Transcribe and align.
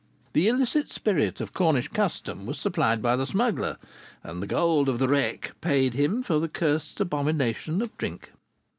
The 0.33 0.47
illicit 0.47 0.89
spirit 0.89 1.39
of 1.41 1.53
Cornish 1.53 1.87
custom 1.87 2.47
was 2.47 2.57
supplied 2.57 3.03
by 3.03 3.15
the 3.15 3.27
smuggler, 3.27 3.77
and 4.23 4.41
the 4.41 4.47
gold 4.47 4.89
of 4.89 4.97
the 4.97 5.07
wreck 5.07 5.51
paid 5.61 5.93
him 5.93 6.23
for 6.23 6.39
the 6.39 6.49
cursed 6.49 6.99
abomination 7.01 7.83
of 7.83 7.95
drink." 7.99 8.31